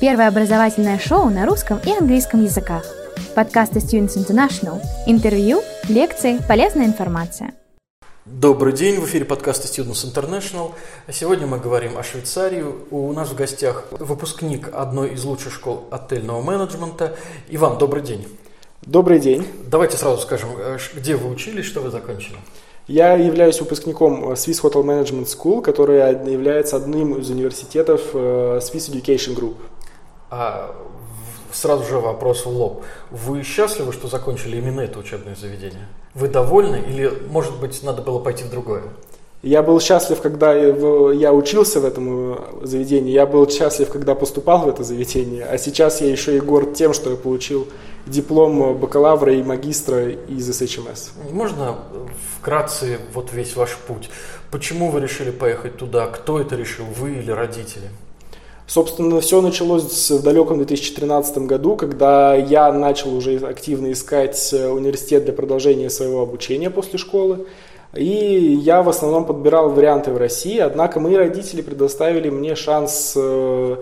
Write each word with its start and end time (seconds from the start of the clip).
Первое 0.00 0.28
образовательное 0.28 0.98
шоу 0.98 1.28
на 1.28 1.44
русском 1.44 1.78
и 1.84 1.92
английском 1.92 2.42
языках. 2.42 2.86
Подкасты 3.34 3.80
Students 3.80 4.16
International. 4.16 4.80
Интервью, 5.06 5.60
лекции, 5.90 6.38
полезная 6.48 6.86
информация. 6.86 7.52
Добрый 8.24 8.72
день, 8.72 8.98
в 8.98 9.04
эфире 9.04 9.26
подкаста 9.26 9.68
Students 9.68 10.10
International. 10.10 10.72
Сегодня 11.12 11.46
мы 11.46 11.58
говорим 11.58 11.98
о 11.98 12.02
Швейцарии. 12.02 12.64
У 12.90 13.12
нас 13.12 13.28
в 13.28 13.34
гостях 13.34 13.88
выпускник 13.90 14.70
одной 14.72 15.10
из 15.10 15.24
лучших 15.24 15.52
школ 15.52 15.86
отельного 15.90 16.40
менеджмента. 16.40 17.14
Иван, 17.50 17.76
добрый 17.76 18.02
день. 18.02 18.26
Добрый 18.80 19.20
день. 19.20 19.46
Давайте 19.66 19.98
сразу 19.98 20.22
скажем, 20.22 20.48
э, 20.56 20.78
где 20.94 21.14
вы 21.14 21.28
учились, 21.28 21.66
что 21.66 21.82
вы 21.82 21.90
закончили? 21.90 22.38
Я 22.88 23.12
являюсь 23.12 23.60
выпускником 23.60 24.32
Swiss 24.32 24.62
Hotel 24.62 24.82
Management 24.82 25.26
School, 25.26 25.60
которая 25.60 26.24
является 26.26 26.76
одним 26.76 27.16
из 27.16 27.28
университетов 27.28 28.00
э, 28.14 28.60
Swiss 28.62 28.90
Education 28.90 29.36
Group. 29.36 29.56
А 30.30 30.74
сразу 31.52 31.84
же 31.84 31.98
вопрос 31.98 32.46
в 32.46 32.48
лоб. 32.48 32.84
Вы 33.10 33.42
счастливы, 33.42 33.92
что 33.92 34.08
закончили 34.08 34.56
именно 34.56 34.80
это 34.80 34.98
учебное 34.98 35.34
заведение? 35.34 35.86
Вы 36.14 36.28
довольны 36.28 36.76
или, 36.76 37.12
может 37.28 37.58
быть, 37.58 37.82
надо 37.82 38.02
было 38.02 38.18
пойти 38.18 38.44
в 38.44 38.50
другое? 38.50 38.82
Я 39.42 39.62
был 39.62 39.80
счастлив, 39.80 40.20
когда 40.20 40.52
я 40.52 41.32
учился 41.32 41.80
в 41.80 41.86
этом 41.86 42.34
э, 42.34 42.66
заведении, 42.66 43.10
я 43.10 43.24
был 43.24 43.48
счастлив, 43.48 43.88
когда 43.88 44.14
поступал 44.14 44.66
в 44.66 44.68
это 44.68 44.84
заведение, 44.84 45.46
а 45.46 45.56
сейчас 45.56 46.02
я 46.02 46.10
еще 46.10 46.36
и 46.36 46.40
горд 46.40 46.74
тем, 46.74 46.92
что 46.92 47.08
я 47.08 47.16
получил 47.16 47.66
диплом 48.06 48.78
бакалавра 48.78 49.32
и 49.32 49.42
магистра 49.42 50.10
из 50.10 50.46
СХМС. 50.46 51.12
Можно 51.30 51.78
вкратце 52.38 52.98
вот 53.14 53.32
весь 53.32 53.56
ваш 53.56 53.78
путь? 53.78 54.10
Почему 54.50 54.90
вы 54.90 55.00
решили 55.00 55.30
поехать 55.30 55.78
туда? 55.78 56.06
Кто 56.06 56.38
это 56.38 56.54
решил, 56.54 56.84
вы 56.84 57.12
или 57.14 57.30
родители? 57.30 57.88
Собственно, 58.70 59.20
все 59.20 59.40
началось 59.40 60.10
в 60.12 60.22
далеком 60.22 60.58
2013 60.58 61.38
году, 61.38 61.74
когда 61.74 62.36
я 62.36 62.72
начал 62.72 63.16
уже 63.16 63.36
активно 63.38 63.90
искать 63.90 64.50
э, 64.52 64.68
университет 64.68 65.24
для 65.24 65.32
продолжения 65.32 65.90
своего 65.90 66.22
обучения 66.22 66.70
после 66.70 66.96
школы. 66.96 67.46
И 67.96 68.04
я 68.04 68.84
в 68.84 68.88
основном 68.88 69.24
подбирал 69.24 69.70
варианты 69.70 70.12
в 70.12 70.18
России, 70.18 70.58
однако 70.58 71.00
мои 71.00 71.16
родители 71.16 71.62
предоставили 71.62 72.30
мне 72.30 72.54
шанс 72.54 73.14
э, 73.16 73.76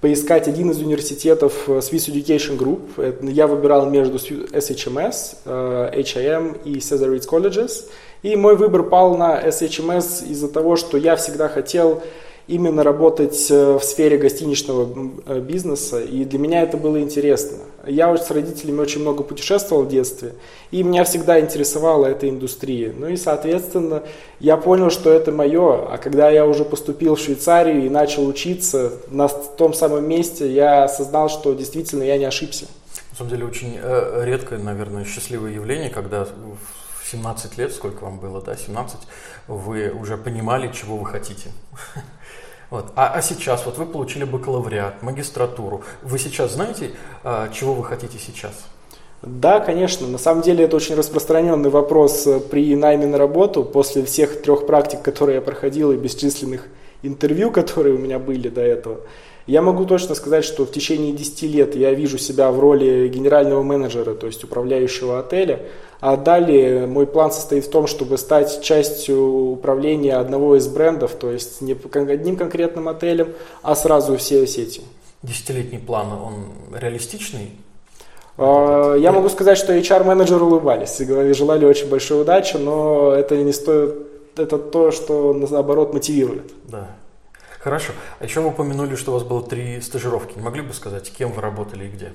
поискать 0.00 0.48
один 0.48 0.70
из 0.70 0.78
университетов 0.78 1.68
э, 1.68 1.72
Swiss 1.80 2.10
Education 2.10 2.56
Group. 2.56 3.30
Я 3.30 3.46
выбирал 3.46 3.90
между 3.90 4.16
SHMS, 4.16 5.36
HIM 5.44 6.62
и 6.64 6.78
Cesar 6.78 7.14
Reeds 7.14 7.28
Colleges. 7.28 7.90
И 8.22 8.36
мой 8.36 8.56
выбор 8.56 8.84
пал 8.84 9.18
на 9.18 9.38
SHMS 9.38 10.26
из-за 10.30 10.48
того, 10.48 10.76
что 10.76 10.96
я 10.96 11.16
всегда 11.16 11.48
хотел 11.48 12.02
именно 12.50 12.82
работать 12.82 13.46
э, 13.48 13.78
в 13.78 13.82
сфере 13.82 14.18
гостиничного 14.18 15.10
э, 15.26 15.40
бизнеса, 15.40 16.02
и 16.02 16.24
для 16.24 16.38
меня 16.38 16.62
это 16.62 16.76
было 16.76 17.00
интересно. 17.00 17.58
Я 17.86 18.14
с 18.16 18.30
родителями 18.30 18.80
очень 18.80 19.00
много 19.00 19.22
путешествовал 19.22 19.84
в 19.84 19.88
детстве, 19.88 20.34
и 20.72 20.82
меня 20.82 21.04
всегда 21.04 21.38
интересовала 21.38 22.06
эта 22.06 22.28
индустрия. 22.28 22.92
Ну 22.96 23.06
и, 23.06 23.16
соответственно, 23.16 24.02
я 24.40 24.56
понял, 24.56 24.90
что 24.90 25.12
это 25.12 25.30
мое, 25.30 25.86
а 25.92 25.96
когда 25.98 26.28
я 26.28 26.44
уже 26.44 26.64
поступил 26.64 27.14
в 27.14 27.20
Швейцарию 27.20 27.86
и 27.86 27.88
начал 27.88 28.26
учиться 28.26 28.92
на 29.10 29.28
том 29.28 29.72
самом 29.72 30.08
месте, 30.08 30.52
я 30.52 30.84
осознал, 30.84 31.28
что 31.28 31.54
действительно 31.54 32.02
я 32.02 32.18
не 32.18 32.24
ошибся. 32.24 32.66
На 33.12 33.16
самом 33.16 33.30
деле, 33.30 33.44
очень 33.44 33.78
э, 33.80 34.24
редкое, 34.24 34.58
наверное, 34.58 35.04
счастливое 35.04 35.52
явление, 35.52 35.88
когда 35.88 36.26
в 37.02 37.08
17 37.10 37.58
лет, 37.58 37.72
сколько 37.72 38.04
вам 38.04 38.18
было, 38.18 38.40
да, 38.40 38.56
17, 38.56 38.98
вы 39.48 39.90
уже 39.90 40.16
понимали, 40.16 40.72
чего 40.72 40.96
вы 40.96 41.06
хотите. 41.06 41.50
Вот. 42.70 42.92
А, 42.94 43.14
а 43.14 43.20
сейчас, 43.20 43.66
вот 43.66 43.78
вы 43.78 43.84
получили 43.84 44.22
бакалавриат, 44.22 45.02
магистратуру. 45.02 45.82
Вы 46.02 46.20
сейчас 46.20 46.52
знаете, 46.52 46.92
а, 47.24 47.48
чего 47.48 47.74
вы 47.74 47.82
хотите 47.82 48.16
сейчас? 48.16 48.52
Да, 49.22 49.58
конечно. 49.58 50.06
На 50.06 50.18
самом 50.18 50.42
деле 50.42 50.66
это 50.66 50.76
очень 50.76 50.94
распространенный 50.94 51.68
вопрос 51.68 52.28
э, 52.28 52.38
при 52.38 52.76
найме 52.76 53.06
на 53.06 53.18
работу. 53.18 53.64
После 53.64 54.04
всех 54.04 54.40
трех 54.42 54.66
практик, 54.66 55.02
которые 55.02 55.36
я 55.36 55.40
проходил, 55.42 55.90
и 55.90 55.96
бесчисленных 55.96 56.68
интервью, 57.02 57.50
которые 57.52 57.94
у 57.94 57.98
меня 57.98 58.18
были 58.18 58.48
до 58.48 58.60
этого, 58.60 59.00
я 59.46 59.62
могу 59.62 59.84
точно 59.84 60.14
сказать, 60.14 60.44
что 60.44 60.64
в 60.64 60.70
течение 60.70 61.12
10 61.12 61.42
лет 61.42 61.74
я 61.74 61.92
вижу 61.92 62.18
себя 62.18 62.52
в 62.52 62.60
роли 62.60 63.08
генерального 63.08 63.62
менеджера, 63.62 64.14
то 64.14 64.28
есть 64.28 64.44
управляющего 64.44 65.18
отеля. 65.18 65.62
А 66.00 66.16
далее 66.16 66.86
мой 66.86 67.06
план 67.06 67.32
состоит 67.32 67.64
в 67.64 67.70
том, 67.70 67.86
чтобы 67.86 68.16
стать 68.16 68.62
частью 68.62 69.20
управления 69.52 70.16
одного 70.16 70.56
из 70.56 70.68
брендов, 70.68 71.12
то 71.12 71.30
есть 71.30 71.60
не 71.60 71.72
одним 71.72 72.36
конкретным 72.36 72.88
отелем, 72.88 73.32
а 73.62 73.74
сразу 73.74 74.16
все 74.16 74.46
сети. 74.46 74.82
Десятилетний 75.22 75.78
план, 75.78 76.12
он 76.12 76.78
реалистичный? 76.78 77.50
А, 78.38 78.94
я 78.94 79.12
могу 79.12 79.28
сказать, 79.28 79.58
что 79.58 79.76
HR-менеджеры 79.76 80.44
улыбались 80.44 80.98
и 81.00 81.32
желали 81.34 81.64
очень 81.64 81.88
большой 81.88 82.22
удачи, 82.22 82.56
но 82.56 83.12
это 83.12 83.36
не 83.36 83.52
стоит, 83.52 83.94
это 84.36 84.58
то, 84.58 84.90
что 84.90 85.32
наоборот 85.32 85.92
мотивирует. 85.92 86.52
Да. 86.64 86.88
Хорошо. 87.60 87.92
А 88.18 88.24
еще 88.24 88.40
вы 88.40 88.48
упомянули, 88.48 88.94
что 88.94 89.10
у 89.10 89.14
вас 89.14 89.22
было 89.22 89.42
три 89.42 89.80
стажировки. 89.80 90.36
Не 90.36 90.42
могли 90.42 90.62
бы 90.62 90.72
сказать, 90.72 91.10
кем 91.10 91.32
вы 91.32 91.42
работали 91.42 91.84
и 91.84 91.88
где? 91.88 92.12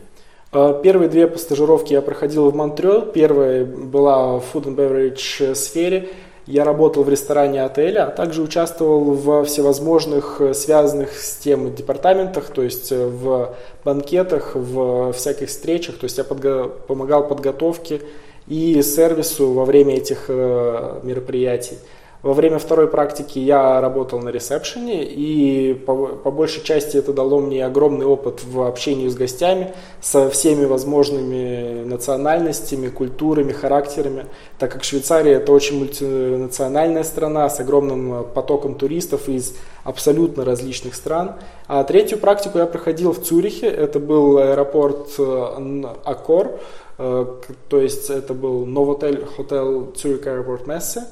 А, 0.52 0.74
первые 0.82 1.08
две 1.08 1.30
стажировки 1.38 1.94
я 1.94 2.02
проходил 2.02 2.50
в 2.50 2.56
Монтрео. 2.56 3.02
Первая 3.02 3.64
была 3.64 4.40
в 4.40 4.44
food 4.54 4.66
and 4.66 4.76
beverage 4.76 5.54
сфере. 5.54 6.10
Я 6.48 6.64
работал 6.64 7.04
в 7.04 7.10
ресторане 7.10 7.64
отеля, 7.64 8.06
а 8.06 8.12
также 8.12 8.44
участвовал 8.44 9.14
в 9.14 9.46
всевозможных 9.46 10.42
э, 10.42 10.54
связанных 10.54 11.14
с 11.14 11.38
тем 11.38 11.74
департаментах, 11.74 12.52
то 12.52 12.62
есть 12.62 12.92
э, 12.92 13.08
в 13.08 13.56
банкетах, 13.84 14.52
в 14.54 15.12
всяких 15.14 15.50
встречах. 15.50 15.98
То 15.98 16.04
есть 16.04 16.20
я 16.20 16.24
подго- 16.24 16.70
помогал 16.70 17.28
подготовке 17.28 18.02
и 18.48 18.80
сервису 18.84 19.54
во 19.54 19.66
время 19.66 19.96
этих 19.96 20.26
э, 20.28 21.00
мероприятий. 21.02 21.80
Во 22.26 22.34
время 22.34 22.58
второй 22.58 22.88
практики 22.88 23.38
я 23.38 23.80
работал 23.80 24.20
на 24.20 24.30
ресепшене, 24.30 25.04
и 25.04 25.76
по, 25.76 26.08
по 26.08 26.32
большей 26.32 26.64
части 26.64 26.98
это 26.98 27.14
дало 27.14 27.40
мне 27.40 27.64
огромный 27.64 28.08
опыт 28.08 28.44
в 28.44 28.62
общении 28.62 29.08
с 29.08 29.14
гостями, 29.14 29.74
со 30.02 30.28
всеми 30.32 30.66
возможными 30.66 31.84
национальностями, 31.84 32.88
культурами, 32.88 33.52
характерами, 33.52 34.26
так 34.58 34.72
как 34.72 34.84
Швейцария 34.84 35.34
это 35.34 35.52
очень 35.52 35.78
мультинациональная 35.78 37.04
страна 37.04 37.48
с 37.48 37.60
огромным 37.60 38.26
потоком 38.34 38.74
туристов 38.74 39.30
из 39.30 39.56
абсолютно 39.84 40.44
различных 40.44 40.96
стран. 40.96 41.36
А 41.68 41.84
третью 41.84 42.18
практику 42.18 42.58
я 42.58 42.66
проходил 42.66 43.12
в 43.12 43.24
Цюрихе, 43.24 43.68
это 43.68 44.00
был 44.00 44.40
аэропорт 44.40 45.10
э, 45.20 45.84
Аккор, 46.04 46.60
э, 46.98 47.26
то 47.70 47.80
есть 47.80 48.10
это 48.10 48.34
был 48.34 48.66
Новотель 48.66 49.28
Hotel 49.38 49.94
Zurich 49.94 50.24
Airport 50.24 50.66
Messe, 50.66 51.04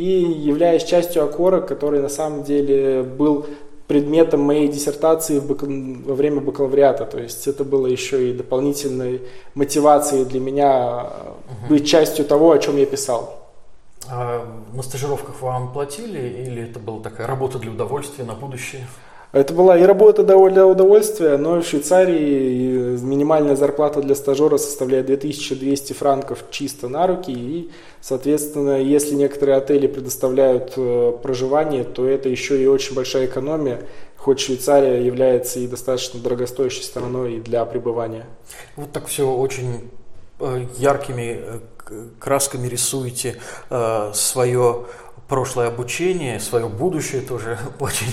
и 0.00 0.22
являясь 0.48 0.84
частью 0.84 1.24
Акора, 1.24 1.60
который 1.60 2.00
на 2.00 2.08
самом 2.08 2.42
деле 2.42 3.02
был 3.02 3.46
предметом 3.86 4.40
моей 4.40 4.68
диссертации 4.68 5.40
во 5.40 6.14
время 6.14 6.40
бакалавриата. 6.40 7.04
То 7.04 7.18
есть 7.18 7.46
это 7.46 7.64
было 7.64 7.86
еще 7.86 8.30
и 8.30 8.32
дополнительной 8.32 9.20
мотивацией 9.54 10.24
для 10.24 10.40
меня 10.40 11.00
угу. 11.00 11.74
быть 11.74 11.86
частью 11.86 12.24
того, 12.24 12.52
о 12.52 12.58
чем 12.58 12.78
я 12.78 12.86
писал. 12.86 13.50
А 14.08 14.46
на 14.72 14.82
стажировках 14.82 15.42
вам 15.42 15.72
платили 15.72 16.46
или 16.46 16.62
это 16.62 16.78
была 16.78 17.02
такая 17.02 17.26
работа 17.26 17.58
для 17.58 17.70
удовольствия 17.70 18.24
на 18.24 18.34
будущее? 18.34 18.86
Это 19.32 19.54
была 19.54 19.78
и 19.78 19.84
работа 19.84 20.24
для 20.24 20.36
удовольствия, 20.36 21.36
но 21.36 21.60
в 21.60 21.64
Швейцарии 21.64 22.98
минимальная 23.00 23.54
зарплата 23.54 24.02
для 24.02 24.16
стажера 24.16 24.56
составляет 24.56 25.06
2200 25.06 25.92
франков 25.92 26.44
чисто 26.50 26.88
на 26.88 27.06
руки. 27.06 27.30
И, 27.32 27.70
соответственно, 28.00 28.80
если 28.80 29.14
некоторые 29.14 29.58
отели 29.58 29.86
предоставляют 29.86 30.72
э, 30.76 31.12
проживание, 31.22 31.84
то 31.84 32.08
это 32.08 32.28
еще 32.28 32.60
и 32.60 32.66
очень 32.66 32.96
большая 32.96 33.26
экономия, 33.26 33.82
хоть 34.16 34.40
Швейцария 34.40 35.06
является 35.06 35.60
и 35.60 35.68
достаточно 35.68 36.18
дорогостоящей 36.18 36.82
страной 36.82 37.38
для 37.38 37.64
пребывания. 37.66 38.26
Вот 38.74 38.90
так 38.90 39.06
все 39.06 39.30
очень 39.30 39.90
э, 40.40 40.66
яркими 40.76 41.40
э, 41.40 41.58
красками 42.18 42.66
рисуете 42.68 43.36
свое 44.12 44.84
прошлое 45.30 45.68
обучение, 45.68 46.40
свое 46.40 46.68
будущее 46.68 47.22
тоже 47.22 47.56
очень 47.78 48.12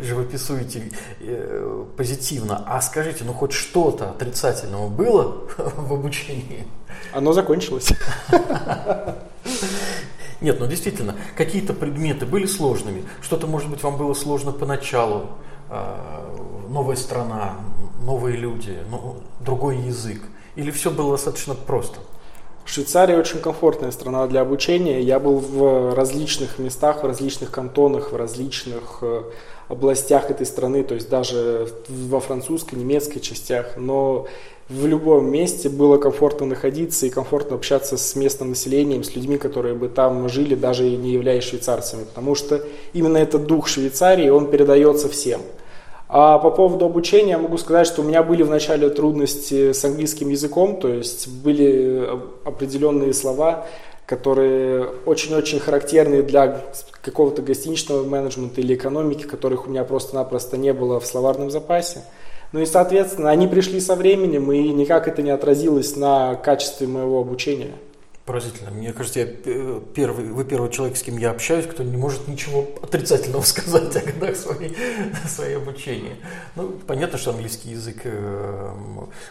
живописуете 0.00 0.90
э, 1.20 1.84
позитивно. 1.96 2.64
А 2.66 2.82
скажите, 2.82 3.24
ну 3.24 3.32
хоть 3.32 3.52
что-то 3.52 4.10
отрицательного 4.10 4.88
было 4.88 5.44
в 5.56 5.92
обучении? 5.92 6.66
Оно 7.12 7.32
закончилось. 7.32 7.90
Нет, 10.40 10.58
ну 10.60 10.66
действительно, 10.66 11.14
какие-то 11.36 11.74
предметы 11.74 12.26
были 12.26 12.46
сложными. 12.46 13.04
Что-то, 13.22 13.46
может 13.46 13.70
быть, 13.70 13.82
вам 13.84 13.96
было 13.96 14.14
сложно 14.14 14.50
поначалу. 14.52 15.30
А, 15.70 16.36
новая 16.68 16.96
страна, 16.96 17.54
новые 18.02 18.36
люди, 18.36 18.78
ну, 18.90 19.22
другой 19.40 19.78
язык. 19.78 20.20
Или 20.56 20.72
все 20.72 20.90
было 20.90 21.12
достаточно 21.12 21.54
просто? 21.54 22.00
Швейцария 22.70 23.16
очень 23.16 23.38
комфортная 23.38 23.90
страна 23.92 24.26
для 24.26 24.42
обучения. 24.42 25.00
Я 25.00 25.18
был 25.18 25.38
в 25.38 25.94
различных 25.94 26.58
местах, 26.58 27.02
в 27.02 27.06
различных 27.06 27.50
кантонах, 27.50 28.12
в 28.12 28.16
различных 28.16 28.98
э, 29.00 29.22
областях 29.68 30.30
этой 30.30 30.44
страны, 30.44 30.84
то 30.84 30.94
есть 30.94 31.08
даже 31.08 31.66
во 31.88 32.20
французской, 32.20 32.74
немецкой 32.74 33.20
частях. 33.20 33.78
Но 33.78 34.26
в 34.68 34.86
любом 34.86 35.30
месте 35.30 35.70
было 35.70 35.96
комфортно 35.96 36.44
находиться 36.44 37.06
и 37.06 37.10
комфортно 37.10 37.56
общаться 37.56 37.96
с 37.96 38.14
местным 38.14 38.50
населением, 38.50 39.02
с 39.02 39.16
людьми, 39.16 39.38
которые 39.38 39.74
бы 39.74 39.88
там 39.88 40.28
жили, 40.28 40.54
даже 40.54 40.82
не 40.90 41.12
являясь 41.12 41.44
швейцарцами. 41.44 42.04
Потому 42.04 42.34
что 42.34 42.62
именно 42.92 43.16
этот 43.16 43.46
дух 43.46 43.66
Швейцарии, 43.66 44.28
он 44.28 44.50
передается 44.50 45.08
всем. 45.08 45.40
А 46.08 46.38
по 46.38 46.50
поводу 46.50 46.86
обучения 46.86 47.36
могу 47.36 47.58
сказать, 47.58 47.86
что 47.86 48.00
у 48.00 48.04
меня 48.04 48.22
были 48.22 48.42
вначале 48.42 48.88
трудности 48.88 49.72
с 49.72 49.84
английским 49.84 50.30
языком, 50.30 50.80
то 50.80 50.88
есть 50.88 51.28
были 51.28 52.08
определенные 52.44 53.12
слова, 53.12 53.66
которые 54.06 54.86
очень-очень 55.04 55.60
характерны 55.60 56.22
для 56.22 56.64
какого-то 57.02 57.42
гостиничного 57.42 58.04
менеджмента 58.04 58.62
или 58.62 58.74
экономики, 58.74 59.24
которых 59.24 59.66
у 59.66 59.70
меня 59.70 59.84
просто-напросто 59.84 60.56
не 60.56 60.72
было 60.72 60.98
в 60.98 61.06
словарном 61.06 61.50
запасе. 61.50 62.04
Ну 62.52 62.60
и, 62.60 62.66
соответственно, 62.66 63.28
они 63.28 63.46
пришли 63.46 63.78
со 63.78 63.94
временем, 63.94 64.50
и 64.50 64.70
никак 64.70 65.08
это 65.08 65.20
не 65.20 65.30
отразилось 65.30 65.94
на 65.94 66.36
качестве 66.36 66.86
моего 66.86 67.20
обучения. 67.20 67.72
Поразительно. 68.28 68.70
Мне 68.70 68.92
кажется, 68.92 69.20
я 69.20 69.26
первый, 69.94 70.26
вы 70.26 70.44
первый 70.44 70.70
человек, 70.70 70.98
с 70.98 71.02
кем 71.02 71.16
я 71.16 71.30
общаюсь, 71.30 71.64
кто 71.64 71.82
не 71.82 71.96
может 71.96 72.28
ничего 72.28 72.68
отрицательного 72.82 73.40
сказать 73.54 73.96
о 73.96 74.00
годах 74.00 74.36
своей, 74.36 74.76
своей 75.26 75.56
обучения. 75.56 76.18
Ну, 76.54 76.72
понятно, 76.86 77.16
что 77.16 77.30
английский 77.30 77.70
язык, 77.70 78.02
э, 78.04 78.76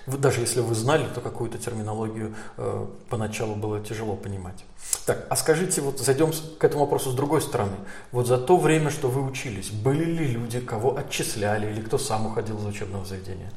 даже 0.08 0.40
если 0.40 0.62
вы 0.62 0.74
знали, 0.74 1.06
то 1.14 1.22
какую-то 1.22 1.60
терминологию 1.60 2.34
э, 2.58 2.88
поначалу 3.08 3.54
было 3.54 3.80
тяжело 3.80 4.16
понимать. 4.16 4.66
Так, 5.06 5.28
а 5.30 5.36
скажите, 5.36 5.82
вот 5.82 6.00
зайдем 6.00 6.32
к 6.58 6.64
этому 6.64 6.86
вопросу 6.86 7.12
с 7.12 7.14
другой 7.14 7.44
стороны. 7.44 7.76
Вот 8.12 8.26
за 8.26 8.40
то 8.40 8.58
время, 8.58 8.90
что 8.90 9.10
вы 9.10 9.22
учились, 9.22 9.70
были 9.70 10.06
ли 10.06 10.26
люди, 10.26 10.60
кого 10.60 10.98
отчисляли 10.98 11.72
или 11.72 11.82
кто 11.82 12.00
сам 12.00 12.26
уходил 12.26 12.58
из 12.58 12.66
учебного 12.66 13.06
заведения? 13.06 13.52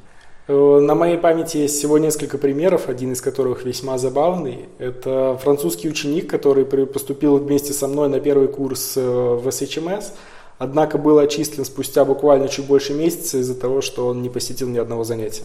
Э, 0.48 0.81
на 0.81 0.94
моей 0.94 1.19
памяти 1.19 1.58
есть 1.58 1.76
всего 1.76 1.98
несколько 1.98 2.38
примеров, 2.38 2.88
один 2.88 3.12
из 3.12 3.20
которых 3.20 3.64
весьма 3.64 3.98
забавный. 3.98 4.69
Это 4.78 5.38
французский 5.42 5.88
ученик, 5.88 6.28
который 6.28 6.64
поступил 6.64 7.37
вместе 7.38 7.72
со 7.72 7.88
мной 7.88 8.08
на 8.08 8.20
первый 8.20 8.48
курс 8.48 8.94
э, 8.96 9.00
в 9.00 9.50
СХМС, 9.50 10.10
однако 10.58 10.98
был 10.98 11.19
отчислен 11.19 11.64
спустя 11.64 12.04
буквально 12.04 12.48
чуть 12.48 12.66
больше 12.66 12.94
месяца 12.94 13.38
из-за 13.38 13.54
того, 13.54 13.81
что 13.81 14.06
он 14.06 14.22
не 14.22 14.28
посетил 14.28 14.69
ни 14.69 14.78
одного 14.78 15.04
занятия. 15.04 15.44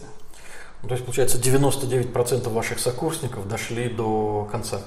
То 0.82 0.92
есть, 0.92 1.04
получается, 1.04 1.38
99% 1.38 2.48
ваших 2.52 2.78
сокурсников 2.78 3.48
дошли 3.48 3.88
до 3.88 4.48
конца? 4.50 4.80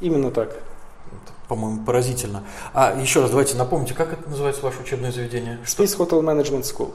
Именно 0.00 0.30
так. 0.30 0.50
Это, 0.50 1.32
по-моему, 1.48 1.84
поразительно. 1.84 2.44
А 2.72 2.96
еще 3.00 3.20
раз 3.20 3.30
давайте 3.30 3.56
напомните, 3.56 3.94
как 3.94 4.12
это 4.12 4.28
называется 4.28 4.62
ваше 4.62 4.80
учебное 4.82 5.10
заведение? 5.10 5.58
Swiss 5.64 5.96
Hotel 5.98 6.22
Management 6.22 6.62
School. 6.62 6.92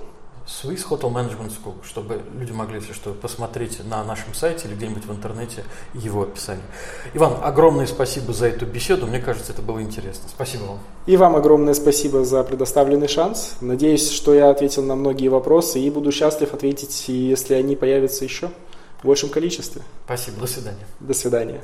Swiss 0.47 0.87
Hotel 0.89 1.11
Management 1.11 1.51
School, 1.51 1.73
чтобы 1.83 2.21
люди 2.37 2.51
могли, 2.51 2.75
если 2.75 2.93
что, 2.93 3.13
посмотреть 3.13 3.83
на 3.83 4.03
нашем 4.03 4.33
сайте 4.35 4.67
или 4.67 4.75
где-нибудь 4.75 5.05
в 5.05 5.11
интернете 5.11 5.63
его 5.95 6.21
описание. 6.23 6.63
Иван, 7.15 7.37
огромное 7.41 7.87
спасибо 7.87 8.31
за 8.31 8.47
эту 8.47 8.67
беседу. 8.67 9.07
Мне 9.07 9.19
кажется, 9.19 9.53
это 9.53 9.63
было 9.63 9.81
интересно. 9.81 10.29
Спасибо 10.29 10.63
вам. 10.63 10.79
И 11.07 11.17
вам 11.17 11.35
огромное 11.35 11.73
спасибо 11.73 12.23
за 12.23 12.43
предоставленный 12.43 13.07
шанс. 13.07 13.55
Надеюсь, 13.59 14.11
что 14.11 14.35
я 14.35 14.51
ответил 14.51 14.83
на 14.83 14.95
многие 14.95 15.29
вопросы 15.29 15.79
и 15.79 15.89
буду 15.89 16.11
счастлив 16.11 16.53
ответить, 16.53 17.05
если 17.07 17.55
они 17.55 17.75
появятся 17.75 18.23
еще 18.23 18.51
в 19.01 19.05
большем 19.05 19.29
количестве. 19.29 19.81
Спасибо. 20.05 20.41
До 20.41 20.47
свидания. 20.47 20.87
До 20.99 21.13
свидания. 21.15 21.61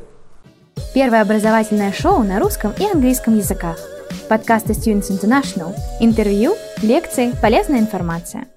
Первое 0.95 1.21
образовательное 1.21 1.93
шоу 1.93 2.23
на 2.23 2.39
русском 2.39 2.73
и 2.79 2.85
английском 2.85 3.37
языках. 3.37 3.77
Подкасты 4.27 4.73
Students 4.73 5.11
International. 5.11 5.75
Интервью, 5.99 6.55
лекции, 6.81 7.33
полезная 7.41 7.79
информация. 7.79 8.47